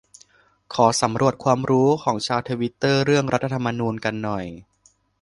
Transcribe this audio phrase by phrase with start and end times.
[0.73, 4.45] ขอสำรวจความรู้ ของชาวทวิตเตอร์เรื่อง รัฐธรรมนูญ กันหน่อย